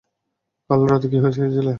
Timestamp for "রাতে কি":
0.89-1.17